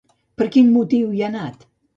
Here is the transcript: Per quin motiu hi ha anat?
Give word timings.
Per 0.41 0.47
quin 0.55 0.71
motiu 0.79 1.13
hi 1.19 1.23
ha 1.27 1.31
anat? 1.31 1.73